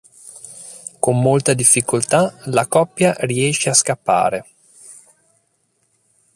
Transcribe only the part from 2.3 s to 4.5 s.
la coppia riesce a scappare.